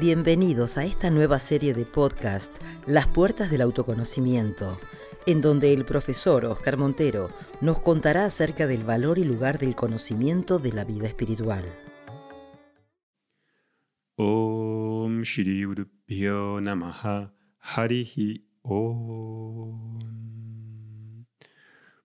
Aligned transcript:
Bienvenidos 0.00 0.78
a 0.78 0.86
esta 0.86 1.10
nueva 1.10 1.38
serie 1.38 1.74
de 1.74 1.84
podcast, 1.84 2.56
Las 2.86 3.06
Puertas 3.06 3.50
del 3.50 3.60
Autoconocimiento, 3.60 4.80
en 5.26 5.42
donde 5.42 5.74
el 5.74 5.84
profesor 5.84 6.46
Oscar 6.46 6.78
Montero 6.78 7.28
nos 7.60 7.82
contará 7.82 8.24
acerca 8.24 8.66
del 8.66 8.82
valor 8.82 9.18
y 9.18 9.24
lugar 9.24 9.58
del 9.58 9.74
conocimiento 9.76 10.58
de 10.58 10.72
la 10.72 10.84
vida 10.86 11.06
espiritual. 11.06 11.66
Om 14.16 15.20
Shri 15.20 15.66
Namaha 16.62 17.34
Harihi 17.58 18.48
Om. 18.62 19.98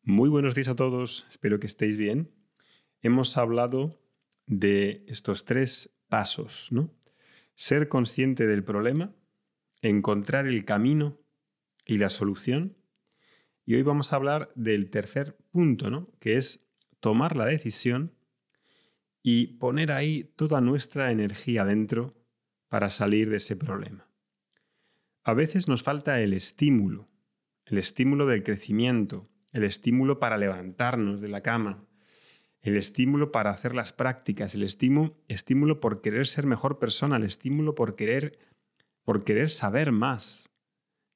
Muy 0.04 0.28
buenos 0.28 0.54
días 0.54 0.68
a 0.68 0.76
todos, 0.76 1.26
espero 1.30 1.62
que 1.62 1.68
estéis 1.68 1.96
bien. 1.96 2.30
Hemos 3.02 3.38
hablado 3.38 3.98
de 4.48 5.06
estos 5.08 5.46
tres 5.46 5.96
pasos, 6.10 6.68
¿no? 6.72 6.92
Ser 7.56 7.88
consciente 7.88 8.48
del 8.48 8.64
problema, 8.64 9.16
encontrar 9.82 10.48
el 10.48 10.66
camino 10.66 11.20
y 11.86 11.98
la 11.98 12.10
solución. 12.10 12.78
Y 13.66 13.76
hoy 13.76 13.82
vamos 13.82 14.12
a 14.12 14.18
hablar 14.18 14.52
del 14.56 14.90
tercer 14.90 15.38
punto, 15.52 15.90
¿no? 15.90 16.12
Que 16.20 16.38
es 16.38 16.68
tomar 17.00 17.36
la 17.36 17.46
decisión 17.46 18.14
y 19.22 19.58
poner 19.58 19.92
ahí 19.92 20.32
toda 20.36 20.62
nuestra 20.62 21.12
energía 21.12 21.66
dentro 21.66 22.12
para 22.68 22.90
salir 22.90 23.30
de 23.30 23.38
ese 23.38 23.56
problema. 23.56 24.08
A 25.24 25.34
veces 25.34 25.68
nos 25.68 25.82
falta 25.82 26.22
el 26.22 26.34
estímulo, 26.34 27.10
el 27.66 27.80
estímulo 27.80 28.28
del 28.28 28.44
crecimiento, 28.44 29.28
el 29.52 29.64
estímulo 29.64 30.20
para 30.20 30.38
levantarnos 30.38 31.22
de 31.22 31.30
la 31.30 31.42
cama, 31.42 31.88
el 32.66 32.78
estímulo 32.78 33.32
para 33.32 33.52
hacer 33.52 33.76
las 33.76 33.94
prácticas, 33.94 34.56
el 34.56 34.64
estímulo, 34.64 35.16
estímulo 35.28 35.80
por 35.80 36.02
querer 36.02 36.26
ser 36.26 36.48
mejor 36.48 36.80
persona, 36.80 37.18
el 37.18 37.24
estímulo 37.24 37.76
por 37.76 37.96
querer, 37.96 38.40
por 39.04 39.24
querer 39.24 39.52
saber 39.52 39.92
más, 39.92 40.50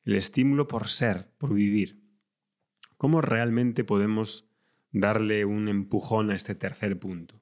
el 0.04 0.14
estímulo 0.14 0.68
por 0.68 0.90
ser, 0.90 1.32
por 1.40 1.56
vivir. 1.56 2.04
¿Cómo 2.98 3.22
realmente 3.22 3.84
podemos 3.84 4.48
darle 4.92 5.44
un 5.44 5.68
empujón 5.70 6.30
a 6.30 6.36
este 6.36 6.54
tercer 6.54 7.00
punto? 7.00 7.42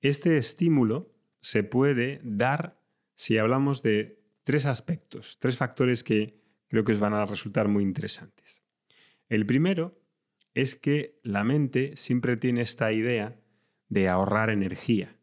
Este 0.00 0.36
estímulo 0.38 1.12
se 1.40 1.64
puede 1.64 2.20
dar 2.22 2.80
si 3.16 3.38
hablamos 3.38 3.82
de 3.82 4.22
tres 4.44 4.66
aspectos, 4.66 5.36
tres 5.40 5.56
factores 5.56 6.04
que 6.04 6.40
creo 6.68 6.84
que 6.84 6.92
os 6.92 7.00
van 7.00 7.14
a 7.14 7.26
resultar 7.26 7.66
muy 7.66 7.82
interesantes. 7.82 8.62
El 9.28 9.46
primero 9.46 9.99
es 10.54 10.76
que 10.76 11.18
la 11.22 11.44
mente 11.44 11.96
siempre 11.96 12.36
tiene 12.36 12.62
esta 12.62 12.92
idea 12.92 13.40
de 13.88 14.08
ahorrar 14.08 14.50
energía. 14.50 15.16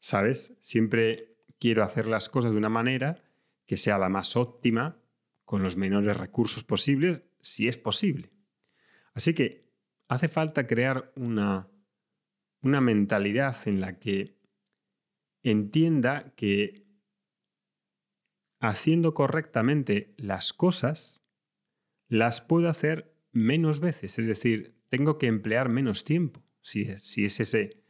¿Sabes? 0.00 0.56
Siempre 0.60 1.36
quiero 1.58 1.82
hacer 1.82 2.06
las 2.06 2.28
cosas 2.28 2.52
de 2.52 2.58
una 2.58 2.68
manera 2.68 3.22
que 3.66 3.76
sea 3.76 3.98
la 3.98 4.08
más 4.08 4.36
óptima, 4.36 5.02
con 5.44 5.62
los 5.62 5.76
menores 5.76 6.16
recursos 6.16 6.64
posibles, 6.64 7.22
si 7.40 7.68
es 7.68 7.76
posible. 7.76 8.30
Así 9.14 9.34
que 9.34 9.72
hace 10.08 10.28
falta 10.28 10.66
crear 10.66 11.12
una 11.16 11.70
una 12.62 12.80
mentalidad 12.80 13.56
en 13.66 13.80
la 13.80 13.98
que 13.98 14.38
entienda 15.42 16.34
que 16.34 16.86
haciendo 18.60 19.14
correctamente 19.14 20.14
las 20.16 20.52
cosas, 20.52 21.20
las 22.08 22.40
puedo 22.40 22.68
hacer 22.68 23.14
menos 23.38 23.80
veces, 23.80 24.18
es 24.18 24.26
decir, 24.26 24.74
tengo 24.88 25.18
que 25.18 25.26
emplear 25.26 25.68
menos 25.68 26.04
tiempo, 26.04 26.42
si 26.60 26.82
es, 26.82 27.02
si 27.02 27.24
es 27.24 27.40
ese 27.40 27.82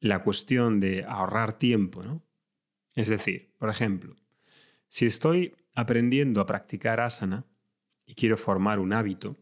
la 0.00 0.22
cuestión 0.22 0.80
de 0.80 1.04
ahorrar 1.04 1.58
tiempo, 1.58 2.02
¿no? 2.02 2.22
Es 2.94 3.08
decir, 3.08 3.52
por 3.58 3.70
ejemplo, 3.70 4.16
si 4.88 5.06
estoy 5.06 5.54
aprendiendo 5.74 6.40
a 6.40 6.46
practicar 6.46 7.00
asana 7.00 7.46
y 8.06 8.14
quiero 8.14 8.36
formar 8.36 8.78
un 8.78 8.92
hábito, 8.92 9.36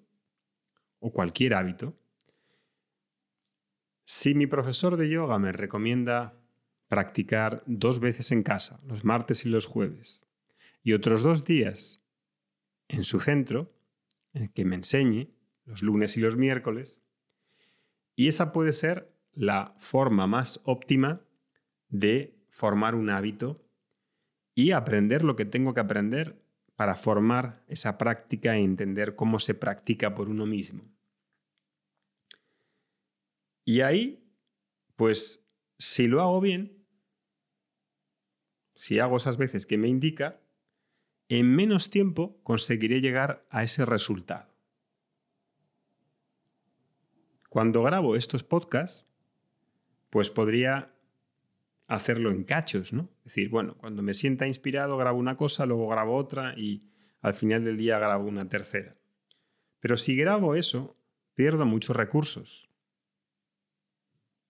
o 1.00 1.12
cualquier 1.12 1.54
hábito, 1.54 1.98
si 4.04 4.34
mi 4.34 4.46
profesor 4.46 4.96
de 4.96 5.08
yoga 5.08 5.38
me 5.38 5.52
recomienda 5.52 6.38
practicar 6.86 7.62
dos 7.66 7.98
veces 7.98 8.30
en 8.30 8.42
casa, 8.42 8.80
los 8.86 9.04
martes 9.04 9.44
y 9.44 9.48
los 9.48 9.66
jueves, 9.66 10.22
y 10.84 10.92
otros 10.92 11.22
dos 11.22 11.44
días 11.44 12.00
en 12.88 13.02
su 13.02 13.18
centro, 13.18 13.72
en 13.80 13.81
que 14.54 14.64
me 14.64 14.76
enseñe, 14.76 15.30
los 15.64 15.82
lunes 15.82 16.16
y 16.16 16.20
los 16.20 16.36
miércoles, 16.36 17.02
y 18.16 18.28
esa 18.28 18.52
puede 18.52 18.72
ser 18.72 19.12
la 19.32 19.74
forma 19.78 20.26
más 20.26 20.60
óptima 20.64 21.22
de 21.88 22.36
formar 22.50 22.94
un 22.94 23.10
hábito 23.10 23.56
y 24.54 24.72
aprender 24.72 25.24
lo 25.24 25.36
que 25.36 25.44
tengo 25.44 25.72
que 25.72 25.80
aprender 25.80 26.38
para 26.76 26.94
formar 26.94 27.64
esa 27.68 27.96
práctica 27.96 28.56
e 28.56 28.60
entender 28.60 29.14
cómo 29.14 29.38
se 29.38 29.54
practica 29.54 30.14
por 30.14 30.28
uno 30.28 30.46
mismo. 30.46 30.82
Y 33.64 33.80
ahí, 33.80 34.28
pues, 34.96 35.48
si 35.78 36.08
lo 36.08 36.20
hago 36.20 36.40
bien, 36.40 36.84
si 38.74 38.98
hago 38.98 39.16
esas 39.16 39.36
veces 39.36 39.64
que 39.64 39.78
me 39.78 39.88
indica, 39.88 40.41
en 41.38 41.54
menos 41.54 41.90
tiempo 41.90 42.40
conseguiré 42.42 43.00
llegar 43.00 43.46
a 43.50 43.62
ese 43.62 43.84
resultado. 43.84 44.52
Cuando 47.48 47.82
grabo 47.82 48.16
estos 48.16 48.42
podcasts, 48.42 49.06
pues 50.10 50.30
podría 50.30 50.92
hacerlo 51.86 52.30
en 52.30 52.44
cachos, 52.44 52.92
¿no? 52.92 53.08
Es 53.18 53.24
decir, 53.24 53.50
bueno, 53.50 53.76
cuando 53.76 54.02
me 54.02 54.14
sienta 54.14 54.46
inspirado 54.46 54.96
grabo 54.96 55.18
una 55.18 55.36
cosa, 55.36 55.66
luego 55.66 55.88
grabo 55.88 56.16
otra 56.16 56.54
y 56.56 56.88
al 57.20 57.34
final 57.34 57.64
del 57.64 57.76
día 57.76 57.98
grabo 57.98 58.26
una 58.26 58.48
tercera. 58.48 58.96
Pero 59.80 59.96
si 59.96 60.16
grabo 60.16 60.54
eso, 60.54 60.96
pierdo 61.34 61.66
muchos 61.66 61.96
recursos 61.96 62.72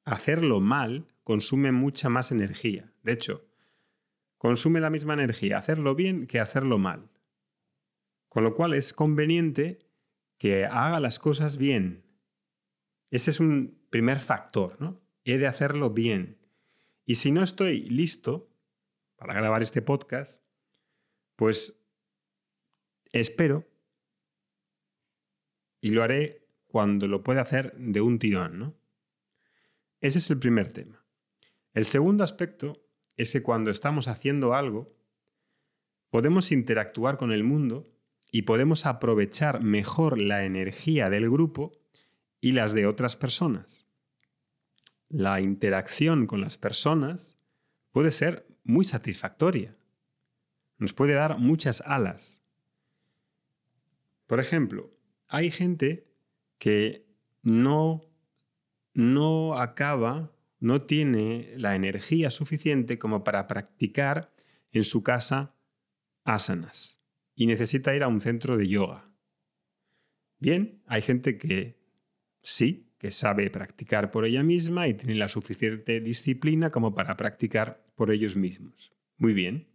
hacerlo 0.05 0.61
mal 0.61 1.07
consume 1.25 1.73
mucha 1.73 2.09
más 2.09 2.33
energía. 2.33 2.93
De 3.03 3.13
hecho, 3.13 3.45
consume 4.43 4.81
la 4.81 4.91
misma 4.91 5.15
energía 5.15 5.59
hacerlo 5.59 5.95
bien 5.95 6.27
que 6.27 6.41
hacerlo 6.41 6.77
mal. 6.77 7.09
Con 8.29 8.43
lo 8.43 8.57
cual 8.57 8.75
es 8.75 8.93
conveniente 8.93 9.87
que 10.37 10.65
haga 10.65 10.99
las 10.99 11.21
cosas 11.21 11.59
bien. 11.59 12.05
Ese 13.13 13.31
es 13.31 13.39
un 13.39 13.87
primer 13.89 14.19
factor, 14.19 14.81
¿no? 14.81 15.01
He 15.23 15.39
de 15.39 15.47
hacerlo 15.47 15.91
bien. 15.91 16.41
Y 17.05 17.15
si 17.15 17.31
no 17.31 17.45
estoy 17.45 17.83
listo 17.83 18.51
para 19.15 19.33
grabar 19.33 19.63
este 19.63 19.81
podcast, 19.81 20.45
pues 21.37 21.81
espero 23.13 23.65
y 25.81 25.91
lo 25.91 26.03
haré 26.03 26.49
cuando 26.67 27.07
lo 27.07 27.23
pueda 27.23 27.43
hacer 27.43 27.77
de 27.77 28.01
un 28.01 28.19
tirón, 28.19 28.59
¿no? 28.59 28.75
Ese 30.01 30.19
es 30.19 30.29
el 30.31 30.41
primer 30.41 30.73
tema. 30.73 31.07
El 31.75 31.85
segundo 31.85 32.25
aspecto 32.25 32.83
es 33.17 33.33
que 33.33 33.43
cuando 33.43 33.71
estamos 33.71 34.09
haciendo 34.09 34.55
algo, 34.55 34.93
podemos 36.11 36.53
interactuar 36.53 37.17
con 37.17 37.33
el 37.33 37.45
mundo 37.45 37.91
y 38.31 38.43
podemos 38.43 38.87
aprovechar 38.87 39.63
mejor 39.63 40.19
la 40.19 40.45
energía 40.45 41.11
del 41.11 41.31
grupo 41.31 41.73
y 42.41 42.53
las 42.53 42.73
de 42.73 42.87
otras 42.87 43.17
personas. 43.17 43.87
La 45.09 45.41
interacción 45.41 46.27
con 46.27 46.41
las 46.41 46.57
personas 46.59 47.37
puede 47.93 48.11
ser 48.11 48.47
muy 48.65 48.85
satisfactoria. 48.85 49.77
Nos 50.79 50.93
puede 50.95 51.13
dar 51.13 51.39
muchas 51.39 51.83
alas. 51.83 52.41
Por 54.27 54.41
ejemplo, 54.41 54.91
hay 55.29 55.51
gente 55.51 56.07
que 56.59 57.07
no 57.43 58.13
no 58.95 59.59
acaba, 59.59 60.31
no 60.63 60.83
tiene 60.83 61.55
la 61.57 61.75
energía 61.75 62.31
suficiente 62.31 62.97
como 62.97 63.25
para 63.25 63.49
practicar 63.49 64.33
en 64.71 64.85
su 64.85 65.03
casa 65.03 65.57
asanas 66.23 67.03
y 67.35 67.47
necesita 67.47 67.97
ir 67.97 68.05
a 68.05 68.09
un 68.09 68.21
centro 68.21 68.57
de 68.57 68.69
yoga. 68.69 69.11
Bien, 70.39 70.81
hay 70.87 71.03
gente 71.03 71.37
que 71.37 71.81
sí, 72.43 72.93
que 72.99 73.11
sabe 73.11 73.51
practicar 73.51 74.13
por 74.13 74.25
ella 74.25 74.45
misma 74.45 74.87
y 74.87 74.95
tiene 74.95 75.17
la 75.17 75.27
suficiente 75.27 76.01
disciplina 76.01 76.71
como 76.71 76.95
para 76.95 77.17
practicar 77.17 77.85
por 77.97 78.13
ellos 78.13 78.37
mismos. 78.37 78.93
Muy 79.17 79.35
bien. 79.35 79.69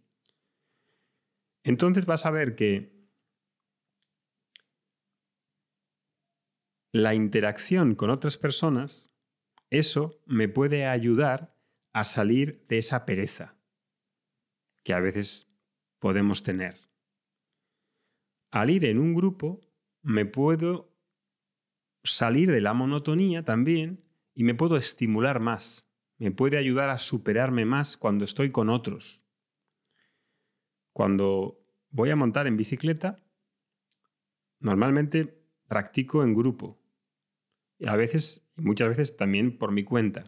Entonces 1.64 2.06
vas 2.06 2.24
a 2.24 2.30
ver 2.30 2.54
que 2.54 2.98
la 6.92 7.14
interacción 7.14 7.94
con 7.94 8.08
otras 8.08 8.38
personas, 8.38 9.12
eso 9.70 10.20
me 10.26 10.48
puede 10.48 10.86
ayudar 10.86 11.54
a 11.92 12.04
salir 12.04 12.64
de 12.68 12.78
esa 12.78 13.04
pereza 13.04 13.56
que 14.82 14.94
a 14.94 15.00
veces 15.00 15.52
podemos 15.98 16.42
tener. 16.42 16.88
Al 18.50 18.70
ir 18.70 18.84
en 18.86 18.98
un 18.98 19.14
grupo, 19.14 19.60
me 20.02 20.24
puedo 20.24 20.94
salir 22.04 22.50
de 22.50 22.60
la 22.60 22.72
monotonía 22.72 23.44
también 23.44 24.04
y 24.34 24.44
me 24.44 24.54
puedo 24.54 24.76
estimular 24.76 25.40
más. 25.40 25.84
me 26.20 26.32
puede 26.32 26.58
ayudar 26.58 26.90
a 26.90 26.98
superarme 26.98 27.64
más 27.64 27.96
cuando 27.96 28.24
estoy 28.24 28.50
con 28.50 28.70
otros. 28.70 29.24
Cuando 30.92 31.64
voy 31.90 32.10
a 32.10 32.16
montar 32.16 32.48
en 32.48 32.56
bicicleta, 32.56 33.22
normalmente 34.58 35.40
practico 35.68 36.24
en 36.24 36.34
grupo. 36.34 36.77
A 37.86 37.96
veces, 37.96 38.46
muchas 38.56 38.88
veces 38.88 39.16
también 39.16 39.56
por 39.56 39.72
mi 39.72 39.84
cuenta. 39.84 40.24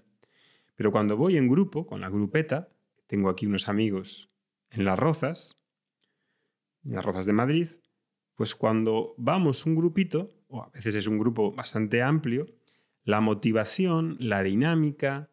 Pero 0.76 0.92
cuando 0.92 1.16
voy 1.16 1.36
en 1.36 1.48
grupo, 1.48 1.86
con 1.86 2.00
la 2.00 2.08
grupeta, 2.08 2.68
tengo 3.06 3.28
aquí 3.28 3.46
unos 3.46 3.68
amigos 3.68 4.30
en 4.70 4.84
Las 4.84 4.98
Rozas, 4.98 5.58
en 6.84 6.94
Las 6.94 7.04
Rozas 7.04 7.26
de 7.26 7.32
Madrid, 7.32 7.68
pues 8.34 8.54
cuando 8.54 9.14
vamos 9.18 9.66
un 9.66 9.74
grupito, 9.74 10.30
o 10.48 10.62
a 10.62 10.70
veces 10.70 10.94
es 10.94 11.06
un 11.06 11.18
grupo 11.18 11.52
bastante 11.52 12.02
amplio, 12.02 12.46
la 13.04 13.20
motivación, 13.20 14.16
la 14.20 14.42
dinámica, 14.42 15.30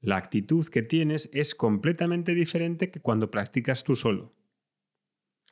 la 0.00 0.16
actitud 0.16 0.66
que 0.66 0.82
tienes 0.82 1.28
es 1.32 1.54
completamente 1.54 2.34
diferente 2.34 2.90
que 2.90 3.00
cuando 3.00 3.30
practicas 3.30 3.84
tú 3.84 3.94
solo. 3.94 4.34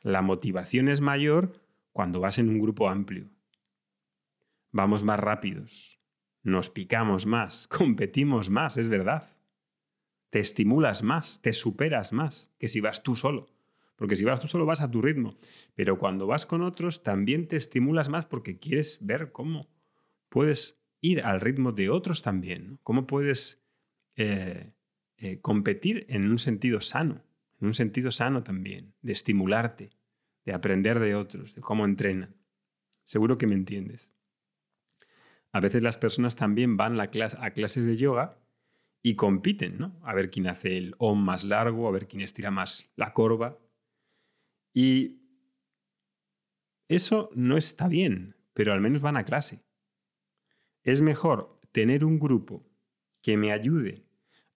La 0.01 0.21
motivación 0.21 0.89
es 0.89 1.01
mayor 1.01 1.53
cuando 1.91 2.19
vas 2.19 2.37
en 2.37 2.49
un 2.49 2.59
grupo 2.59 2.89
amplio. 2.89 3.29
Vamos 4.71 5.03
más 5.03 5.19
rápidos, 5.19 5.96
nos 6.43 6.69
picamos 6.69 7.25
más, 7.25 7.67
competimos 7.77 8.49
más, 8.49 8.77
es 8.77 8.89
verdad. 8.89 9.33
Te 10.29 10.39
estimulas 10.39 11.03
más, 11.03 11.41
te 11.41 11.53
superas 11.53 12.11
más 12.11 12.53
que 12.59 12.67
si 12.67 12.81
vas 12.81 13.03
tú 13.03 13.15
solo. 13.15 13.47
Porque 13.97 14.15
si 14.15 14.23
vas 14.23 14.39
tú 14.39 14.47
solo 14.47 14.65
vas 14.65 14.81
a 14.81 14.91
tu 14.91 15.01
ritmo. 15.01 15.37
Pero 15.75 15.97
cuando 15.97 16.27
vas 16.27 16.45
con 16.45 16.61
otros 16.61 17.03
también 17.03 17.47
te 17.47 17.57
estimulas 17.57 18.09
más 18.09 18.25
porque 18.25 18.59
quieres 18.59 18.99
ver 19.01 19.31
cómo 19.31 19.67
puedes 20.29 20.79
ir 21.01 21.21
al 21.23 21.41
ritmo 21.41 21.71
de 21.71 21.89
otros 21.89 22.21
también. 22.21 22.79
Cómo 22.83 23.07
puedes 23.07 23.63
eh, 24.15 24.73
eh, 25.17 25.39
competir 25.41 26.05
en 26.09 26.29
un 26.29 26.37
sentido 26.37 26.79
sano. 26.79 27.23
En 27.59 27.67
un 27.67 27.73
sentido 27.73 28.11
sano 28.11 28.43
también. 28.43 28.93
De 29.01 29.13
estimularte. 29.13 29.89
De 30.45 30.53
aprender 30.53 30.99
de 30.99 31.15
otros. 31.15 31.55
De 31.55 31.61
cómo 31.61 31.83
entrenan. 31.83 32.35
Seguro 33.03 33.39
que 33.39 33.47
me 33.47 33.55
entiendes. 33.55 34.11
A 35.51 35.59
veces 35.59 35.81
las 35.81 35.97
personas 35.97 36.35
también 36.35 36.77
van 36.77 36.99
a 36.99 37.07
clases 37.09 37.85
de 37.85 37.97
yoga 37.97 38.37
y 39.01 39.15
compiten, 39.15 39.77
¿no? 39.77 39.99
A 40.03 40.13
ver 40.13 40.29
quién 40.29 40.47
hace 40.47 40.77
el 40.77 40.95
OM 40.97 41.23
más 41.23 41.43
largo, 41.43 41.87
a 41.87 41.91
ver 41.91 42.07
quién 42.07 42.21
estira 42.21 42.51
más 42.51 42.91
la 42.95 43.13
corva. 43.13 43.57
Y 44.73 45.21
eso 46.87 47.29
no 47.33 47.57
está 47.57 47.87
bien, 47.87 48.35
pero 48.53 48.73
al 48.73 48.81
menos 48.81 49.01
van 49.01 49.17
a 49.17 49.23
clase. 49.23 49.63
Es 50.83 51.01
mejor 51.01 51.59
tener 51.71 52.05
un 52.05 52.19
grupo 52.19 52.65
que 53.21 53.37
me 53.37 53.51
ayude 53.51 54.05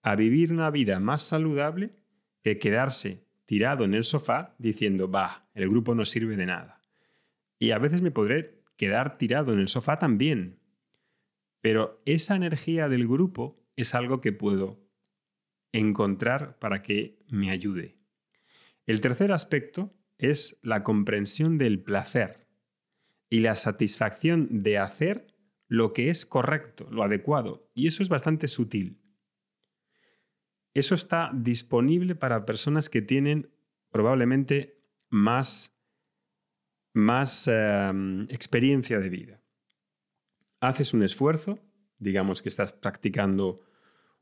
a 0.02 0.16
vivir 0.16 0.52
una 0.52 0.70
vida 0.70 0.98
más 0.98 1.22
saludable 1.22 1.94
que 2.42 2.58
quedarse 2.58 3.24
tirado 3.44 3.84
en 3.84 3.94
el 3.94 4.04
sofá 4.04 4.54
diciendo, 4.58 5.10
va, 5.10 5.48
el 5.54 5.68
grupo 5.68 5.94
no 5.94 6.04
sirve 6.04 6.36
de 6.36 6.46
nada. 6.46 6.80
Y 7.58 7.70
a 7.70 7.78
veces 7.78 8.02
me 8.02 8.10
podré 8.10 8.62
quedar 8.76 9.18
tirado 9.18 9.52
en 9.52 9.60
el 9.60 9.68
sofá 9.68 9.98
también. 9.98 10.58
Pero 11.62 12.02
esa 12.04 12.36
energía 12.36 12.90
del 12.90 13.08
grupo 13.08 13.64
es 13.76 13.94
algo 13.94 14.20
que 14.20 14.32
puedo 14.32 14.78
encontrar 15.72 16.58
para 16.58 16.82
que 16.82 17.18
me 17.28 17.50
ayude. 17.50 17.96
El 18.84 19.00
tercer 19.00 19.32
aspecto 19.32 19.94
es 20.18 20.58
la 20.62 20.84
comprensión 20.84 21.56
del 21.56 21.80
placer 21.82 22.46
y 23.30 23.40
la 23.40 23.54
satisfacción 23.54 24.62
de 24.62 24.76
hacer 24.76 25.28
lo 25.68 25.94
que 25.94 26.10
es 26.10 26.26
correcto, 26.26 26.86
lo 26.90 27.02
adecuado. 27.02 27.70
Y 27.74 27.86
eso 27.86 28.02
es 28.02 28.10
bastante 28.10 28.48
sutil. 28.48 29.00
Eso 30.74 30.94
está 30.94 31.30
disponible 31.32 32.14
para 32.14 32.44
personas 32.44 32.90
que 32.90 33.02
tienen 33.02 33.50
probablemente 33.90 34.78
más, 35.08 35.74
más 36.92 37.48
em, 37.48 38.22
experiencia 38.30 38.98
de 38.98 39.08
vida. 39.08 39.41
Haces 40.62 40.94
un 40.94 41.02
esfuerzo, 41.02 41.58
digamos 41.98 42.40
que 42.40 42.48
estás 42.48 42.72
practicando 42.72 43.62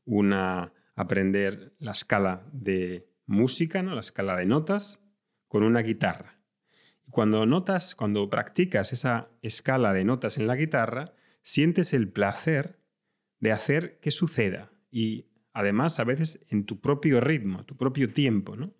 una 0.05 0.73
aprender 0.95 1.75
la 1.77 1.91
escala 1.91 2.49
de 2.51 3.07
música, 3.27 3.83
¿no? 3.83 3.93
la 3.93 4.01
escala 4.01 4.35
de 4.37 4.47
notas, 4.47 4.99
con 5.47 5.61
una 5.61 5.81
guitarra. 5.81 6.39
Cuando 7.11 7.45
notas, 7.45 7.93
cuando 7.93 8.27
practicas 8.27 8.91
esa 8.91 9.29
escala 9.43 9.93
de 9.93 10.03
notas 10.03 10.39
en 10.39 10.47
la 10.47 10.55
guitarra, 10.55 11.13
sientes 11.43 11.93
el 11.93 12.09
placer 12.09 12.79
de 13.39 13.51
hacer 13.51 13.99
que 13.99 14.09
suceda 14.09 14.71
y 14.89 15.27
además 15.53 15.99
a 15.99 16.05
veces 16.05 16.43
en 16.49 16.65
tu 16.65 16.81
propio 16.81 17.21
ritmo, 17.21 17.65
tu 17.65 17.77
propio 17.77 18.11
tiempo, 18.11 18.55
¿no? 18.55 18.73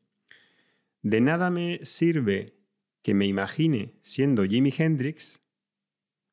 De 1.03 1.21
nada 1.21 1.51
me 1.51 1.85
sirve 1.85 2.57
que 3.03 3.13
me 3.13 3.27
imagine 3.27 3.99
siendo 4.01 4.45
Jimi 4.45 4.73
Hendrix 4.75 5.43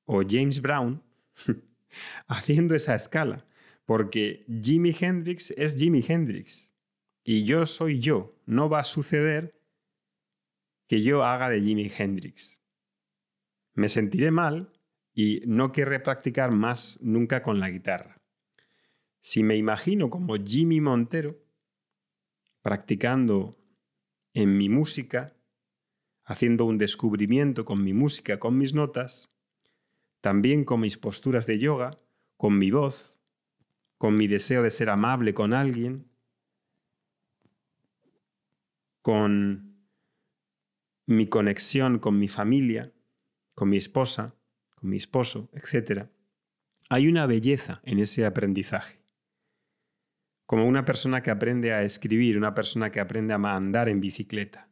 o 0.07 0.23
James 0.27 0.63
Brown 0.63 1.03
haciendo 2.27 2.75
esa 2.75 2.95
escala, 2.95 3.47
porque 3.85 4.45
Jimi 4.63 4.95
Hendrix 4.99 5.53
es 5.57 5.77
Jimi 5.77 6.05
Hendrix 6.07 6.73
y 7.25 7.45
yo 7.45 7.67
soy 7.67 8.01
yo. 8.01 8.35
No 8.47 8.69
va 8.69 8.81
a 8.81 8.85
suceder 8.85 9.61
que 10.87 11.03
yo 11.03 11.25
haga 11.25 11.49
de 11.49 11.61
Jimi 11.61 11.91
Hendrix. 11.97 12.61
Me 13.75 13.89
sentiré 13.89 14.31
mal 14.31 14.73
y 15.15 15.43
no 15.47 15.73
querré 15.73 16.01
practicar 16.01 16.51
más 16.51 16.99
nunca 17.01 17.43
con 17.43 17.61
la 17.61 17.71
guitarra. 17.71 18.23
Si 19.21 19.43
me 19.43 19.57
imagino 19.57 20.11
como 20.11 20.37
Jimmy 20.37 20.81
Montero, 20.81 21.39
practicando 22.63 23.59
en 24.33 24.57
mi 24.57 24.69
música, 24.69 25.35
haciendo 26.25 26.65
un 26.65 26.79
descubrimiento 26.79 27.65
con 27.65 27.83
mi 27.83 27.93
música, 27.93 28.39
con 28.39 28.57
mis 28.57 28.75
notas, 28.75 29.29
también 30.21 30.65
con 30.65 30.81
mis 30.81 30.97
posturas 30.97 31.47
de 31.47 31.59
yoga, 31.59 31.97
con 32.37 32.59
mi 32.59 32.71
voz, 32.71 33.19
con 33.99 34.17
mi 34.17 34.27
deseo 34.27 34.63
de 34.63 34.71
ser 34.71 34.91
amable 34.91 35.35
con 35.35 35.53
alguien, 35.53 36.09
con 39.03 39.69
mi 41.09 41.27
conexión 41.27 41.99
con 41.99 42.19
mi 42.19 42.29
familia, 42.29 42.93
con 43.55 43.71
mi 43.71 43.79
esposa, 43.79 44.37
con 44.75 44.91
mi 44.91 44.99
esposo, 44.99 45.49
etc. 45.55 46.09
Hay 46.91 47.09
una 47.09 47.27
belleza 47.27 47.81
en 47.83 47.99
ese 47.99 48.27
aprendizaje. 48.27 49.01
Como 50.45 50.67
una 50.67 50.85
persona 50.85 51.23
que 51.23 51.31
aprende 51.31 51.73
a 51.73 51.83
escribir, 51.83 52.37
una 52.37 52.55
persona 52.55 52.93
que 52.93 53.01
aprende 53.01 53.33
a 53.33 53.37
andar 53.37 53.89
en 53.89 54.01
bicicleta. 54.01 54.69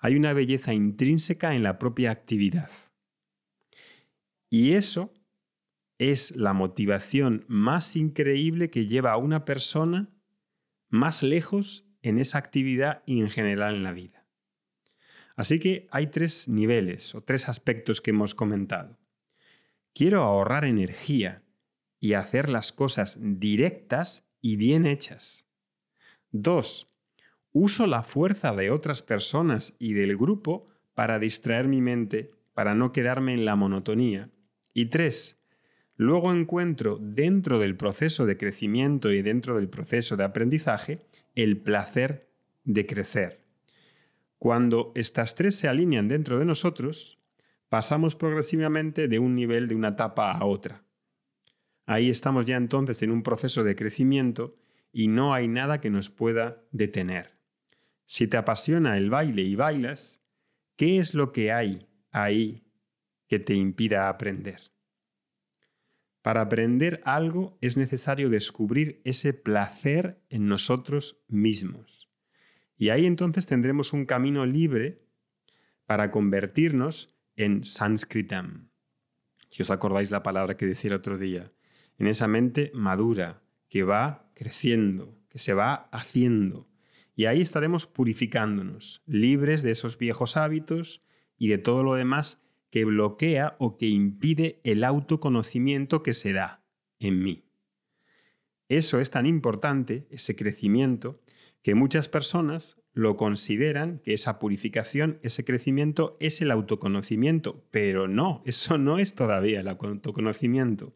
Hay 0.00 0.16
una 0.16 0.34
belleza 0.34 0.74
intrínseca 0.74 1.54
en 1.54 1.62
la 1.62 1.78
propia 1.78 2.10
actividad. 2.10 2.70
Y 4.50 4.72
eso 4.72 5.14
es 5.98 6.36
la 6.36 6.52
motivación 6.52 7.44
más 7.48 7.96
increíble 7.96 8.68
que 8.68 8.86
lleva 8.86 9.12
a 9.12 9.16
una 9.16 9.44
persona 9.44 10.10
más 10.88 11.22
lejos 11.22 11.86
en 12.02 12.18
esa 12.18 12.38
actividad 12.38 13.02
y 13.06 13.20
en 13.20 13.30
general 13.30 13.76
en 13.76 13.84
la 13.84 13.92
vida. 13.92 14.26
Así 15.36 15.58
que 15.58 15.86
hay 15.90 16.08
tres 16.08 16.48
niveles 16.48 17.14
o 17.14 17.22
tres 17.22 17.48
aspectos 17.48 18.00
que 18.00 18.10
hemos 18.10 18.34
comentado. 18.34 18.98
Quiero 19.94 20.22
ahorrar 20.22 20.64
energía 20.64 21.42
y 21.98 22.14
hacer 22.14 22.48
las 22.48 22.72
cosas 22.72 23.18
directas 23.20 24.28
y 24.40 24.56
bien 24.56 24.86
hechas. 24.86 25.46
Dos, 26.30 26.88
uso 27.52 27.86
la 27.86 28.02
fuerza 28.02 28.52
de 28.54 28.70
otras 28.70 29.02
personas 29.02 29.76
y 29.78 29.92
del 29.94 30.16
grupo 30.16 30.66
para 30.94 31.18
distraer 31.18 31.68
mi 31.68 31.80
mente, 31.80 32.30
para 32.54 32.74
no 32.74 32.92
quedarme 32.92 33.34
en 33.34 33.44
la 33.44 33.56
monotonía. 33.56 34.30
Y 34.72 34.86
tres, 34.86 35.40
luego 35.96 36.32
encuentro 36.32 36.98
dentro 37.00 37.58
del 37.58 37.76
proceso 37.76 38.26
de 38.26 38.36
crecimiento 38.36 39.12
y 39.12 39.22
dentro 39.22 39.56
del 39.56 39.68
proceso 39.68 40.16
de 40.16 40.24
aprendizaje 40.24 41.00
el 41.34 41.58
placer 41.58 42.30
de 42.64 42.86
crecer. 42.86 43.44
Cuando 44.38 44.92
estas 44.94 45.34
tres 45.34 45.56
se 45.56 45.68
alinean 45.68 46.08
dentro 46.08 46.38
de 46.38 46.44
nosotros, 46.44 47.18
pasamos 47.68 48.16
progresivamente 48.16 49.08
de 49.08 49.18
un 49.18 49.34
nivel, 49.34 49.68
de 49.68 49.74
una 49.74 49.88
etapa 49.88 50.32
a 50.32 50.44
otra. 50.44 50.82
Ahí 51.86 52.08
estamos 52.08 52.46
ya 52.46 52.56
entonces 52.56 53.02
en 53.02 53.10
un 53.10 53.22
proceso 53.22 53.64
de 53.64 53.76
crecimiento 53.76 54.56
y 54.92 55.08
no 55.08 55.34
hay 55.34 55.48
nada 55.48 55.80
que 55.80 55.90
nos 55.90 56.08
pueda 56.08 56.62
detener. 56.72 57.36
Si 58.06 58.26
te 58.26 58.36
apasiona 58.36 58.96
el 58.96 59.10
baile 59.10 59.42
y 59.42 59.54
bailas, 59.54 60.24
¿qué 60.76 60.98
es 60.98 61.14
lo 61.14 61.32
que 61.32 61.52
hay 61.52 61.86
ahí 62.10 62.64
que 63.30 63.38
te 63.38 63.54
impida 63.54 64.08
aprender? 64.08 64.72
Para 66.20 66.40
aprender 66.40 67.00
algo 67.04 67.56
es 67.60 67.76
necesario 67.76 68.28
descubrir 68.28 69.00
ese 69.04 69.32
placer 69.32 70.20
en 70.30 70.48
nosotros 70.48 71.22
mismos. 71.28 72.10
Y 72.76 72.88
ahí 72.88 73.06
entonces 73.06 73.46
tendremos 73.46 73.92
un 73.92 74.04
camino 74.04 74.46
libre 74.46 75.06
para 75.86 76.10
convertirnos 76.10 77.16
en 77.36 77.62
sanskritam. 77.62 78.70
Si 79.48 79.62
os 79.62 79.70
acordáis 79.70 80.10
la 80.10 80.24
palabra 80.24 80.56
que 80.56 80.66
decía 80.66 80.88
el 80.88 80.96
otro 80.96 81.16
día, 81.16 81.52
en 81.98 82.08
esa 82.08 82.26
mente 82.26 82.72
madura 82.74 83.44
que 83.68 83.84
va 83.84 84.28
creciendo, 84.34 85.16
que 85.28 85.38
se 85.38 85.54
va 85.54 85.88
haciendo. 85.92 86.68
Y 87.14 87.26
ahí 87.26 87.40
estaremos 87.40 87.86
purificándonos, 87.86 89.04
libres 89.06 89.62
de 89.62 89.70
esos 89.70 89.98
viejos 89.98 90.36
hábitos 90.36 91.04
y 91.38 91.46
de 91.46 91.58
todo 91.58 91.84
lo 91.84 91.94
demás 91.94 92.42
que 92.70 92.84
bloquea 92.84 93.56
o 93.58 93.76
que 93.76 93.88
impide 93.88 94.60
el 94.64 94.84
autoconocimiento 94.84 96.02
que 96.02 96.14
se 96.14 96.32
da 96.32 96.64
en 96.98 97.22
mí. 97.22 97.44
Eso 98.68 99.00
es 99.00 99.10
tan 99.10 99.26
importante, 99.26 100.06
ese 100.10 100.36
crecimiento, 100.36 101.20
que 101.62 101.74
muchas 101.74 102.08
personas 102.08 102.80
lo 102.92 103.16
consideran 103.16 103.98
que 103.98 104.14
esa 104.14 104.38
purificación, 104.38 105.18
ese 105.22 105.44
crecimiento 105.44 106.16
es 106.20 106.40
el 106.40 106.50
autoconocimiento, 106.50 107.64
pero 107.70 108.08
no, 108.08 108.42
eso 108.46 108.78
no 108.78 108.98
es 108.98 109.14
todavía 109.14 109.60
el 109.60 109.68
autoconocimiento. 109.68 110.94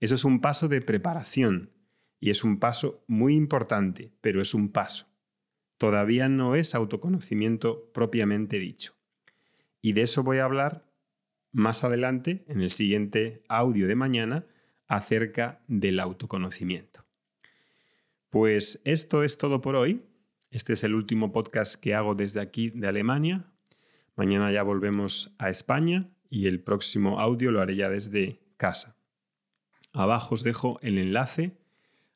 Eso 0.00 0.14
es 0.14 0.24
un 0.24 0.40
paso 0.40 0.68
de 0.68 0.80
preparación 0.80 1.72
y 2.20 2.30
es 2.30 2.44
un 2.44 2.58
paso 2.58 3.04
muy 3.06 3.34
importante, 3.34 4.12
pero 4.20 4.40
es 4.40 4.54
un 4.54 4.70
paso. 4.70 5.08
Todavía 5.76 6.28
no 6.28 6.56
es 6.56 6.74
autoconocimiento 6.74 7.90
propiamente 7.92 8.58
dicho. 8.58 8.94
Y 9.80 9.92
de 9.92 10.02
eso 10.02 10.24
voy 10.24 10.38
a 10.38 10.44
hablar 10.44 10.87
más 11.52 11.84
adelante 11.84 12.44
en 12.48 12.60
el 12.60 12.70
siguiente 12.70 13.42
audio 13.48 13.86
de 13.86 13.94
mañana 13.94 14.46
acerca 14.86 15.60
del 15.68 16.00
autoconocimiento. 16.00 17.04
Pues 18.30 18.80
esto 18.84 19.22
es 19.22 19.38
todo 19.38 19.60
por 19.60 19.76
hoy. 19.76 20.02
Este 20.50 20.72
es 20.72 20.84
el 20.84 20.94
último 20.94 21.32
podcast 21.32 21.80
que 21.80 21.94
hago 21.94 22.14
desde 22.14 22.40
aquí 22.40 22.70
de 22.70 22.88
Alemania. 22.88 23.46
Mañana 24.16 24.50
ya 24.50 24.62
volvemos 24.62 25.34
a 25.38 25.50
España 25.50 26.10
y 26.30 26.46
el 26.46 26.60
próximo 26.60 27.20
audio 27.20 27.50
lo 27.50 27.60
haré 27.60 27.76
ya 27.76 27.88
desde 27.88 28.40
casa. 28.56 28.96
Abajo 29.92 30.34
os 30.34 30.42
dejo 30.42 30.78
el 30.82 30.98
enlace 30.98 31.56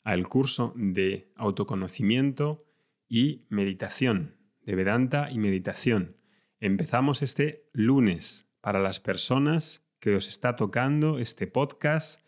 al 0.05 0.29
curso 0.29 0.75
de 0.77 1.33
autoconocimiento 1.37 2.65
y 3.09 3.47
meditación, 3.49 4.37
de 4.63 4.75
Vedanta 4.75 5.31
y 5.31 5.39
meditación. 5.39 6.17
Empezamos 6.61 7.23
este 7.23 7.69
lunes 7.73 8.52
para 8.63 8.81
las 8.81 9.01
personas 9.01 9.85
que 10.01 10.15
os 10.15 10.29
está 10.29 10.57
tocando 10.57 11.19
este 11.19 11.47
podcast, 11.47 12.21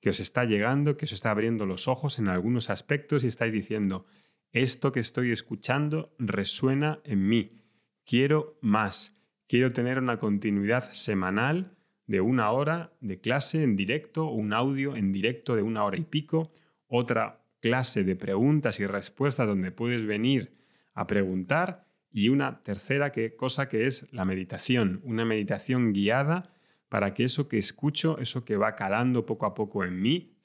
que 0.00 0.10
os 0.10 0.20
está 0.20 0.44
llegando, 0.44 0.96
que 0.98 1.06
os 1.06 1.12
está 1.12 1.30
abriendo 1.30 1.64
los 1.64 1.88
ojos 1.88 2.18
en 2.18 2.28
algunos 2.28 2.68
aspectos 2.68 3.24
y 3.24 3.28
estáis 3.28 3.52
diciendo, 3.52 4.04
esto 4.52 4.92
que 4.92 5.00
estoy 5.00 5.32
escuchando 5.32 6.14
resuena 6.18 7.00
en 7.04 7.26
mí, 7.26 7.48
quiero 8.04 8.58
más, 8.60 9.16
quiero 9.48 9.72
tener 9.72 9.98
una 9.98 10.18
continuidad 10.18 10.92
semanal 10.92 11.76
de 12.06 12.20
una 12.20 12.50
hora 12.50 12.92
de 13.00 13.20
clase 13.20 13.62
en 13.62 13.76
directo, 13.76 14.26
un 14.26 14.52
audio 14.52 14.96
en 14.96 15.12
directo 15.12 15.56
de 15.56 15.62
una 15.62 15.84
hora 15.84 15.98
y 15.98 16.04
pico, 16.04 16.52
otra 16.88 17.42
clase 17.60 18.04
de 18.04 18.16
preguntas 18.16 18.80
y 18.80 18.86
respuestas 18.86 19.46
donde 19.46 19.72
puedes 19.72 20.04
venir 20.06 20.56
a 20.94 21.06
preguntar 21.06 21.85
y 22.10 22.28
una 22.28 22.62
tercera 22.62 23.12
cosa 23.36 23.68
que 23.68 23.86
es 23.86 24.10
la 24.12 24.24
meditación, 24.24 25.00
una 25.04 25.24
meditación 25.24 25.92
guiada 25.92 26.54
para 26.88 27.14
que 27.14 27.24
eso 27.24 27.48
que 27.48 27.58
escucho, 27.58 28.18
eso 28.18 28.44
que 28.44 28.56
va 28.56 28.74
calando 28.74 29.26
poco 29.26 29.46
a 29.46 29.54
poco 29.54 29.84
en 29.84 30.00
mí, 30.00 30.36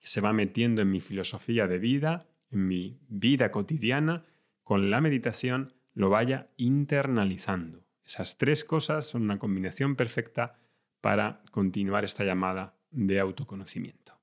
se 0.00 0.20
va 0.20 0.32
metiendo 0.32 0.82
en 0.82 0.90
mi 0.90 1.00
filosofía 1.00 1.66
de 1.66 1.78
vida, 1.78 2.26
en 2.50 2.66
mi 2.66 2.98
vida 3.08 3.50
cotidiana, 3.50 4.24
con 4.64 4.90
la 4.90 5.00
meditación 5.00 5.74
lo 5.94 6.10
vaya 6.10 6.50
internalizando. 6.56 7.84
Esas 8.04 8.38
tres 8.38 8.64
cosas 8.64 9.06
son 9.06 9.22
una 9.22 9.38
combinación 9.38 9.96
perfecta 9.96 10.58
para 11.00 11.42
continuar 11.50 12.04
esta 12.04 12.24
llamada 12.24 12.76
de 12.90 13.20
autoconocimiento. 13.20 14.18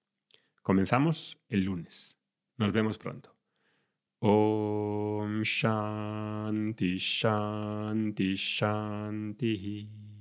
Comenzamos 0.61 1.41
el 1.47 1.63
lunes. 1.63 2.19
Nos 2.57 2.73
vemos 2.73 2.97
pronto. 2.97 3.36
ॐ 4.23 5.43
शान्ति 5.45 6.97
शान्ति 6.99 8.35
शान्तिः। 8.35 10.16